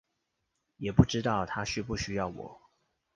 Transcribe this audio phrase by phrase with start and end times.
[0.77, 2.59] 也不知道他需不需要我